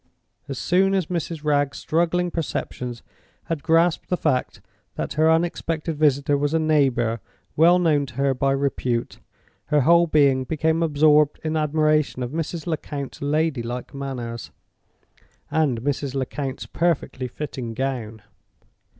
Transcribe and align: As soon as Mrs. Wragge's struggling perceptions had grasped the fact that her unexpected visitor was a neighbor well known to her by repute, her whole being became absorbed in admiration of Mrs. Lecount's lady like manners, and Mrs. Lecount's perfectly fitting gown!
As 0.49 0.57
soon 0.57 0.95
as 0.95 1.05
Mrs. 1.13 1.43
Wragge's 1.43 1.77
struggling 1.77 2.31
perceptions 2.31 3.03
had 3.43 3.61
grasped 3.61 4.09
the 4.09 4.17
fact 4.17 4.59
that 4.95 5.13
her 5.13 5.29
unexpected 5.29 5.95
visitor 5.95 6.35
was 6.35 6.55
a 6.55 6.59
neighbor 6.59 7.19
well 7.55 7.77
known 7.77 8.07
to 8.07 8.15
her 8.15 8.33
by 8.33 8.51
repute, 8.53 9.19
her 9.65 9.81
whole 9.81 10.07
being 10.07 10.43
became 10.43 10.81
absorbed 10.81 11.39
in 11.43 11.55
admiration 11.55 12.23
of 12.23 12.31
Mrs. 12.31 12.65
Lecount's 12.65 13.21
lady 13.21 13.61
like 13.61 13.93
manners, 13.93 14.49
and 15.51 15.81
Mrs. 15.83 16.15
Lecount's 16.15 16.65
perfectly 16.65 17.27
fitting 17.27 17.75
gown! 17.75 18.23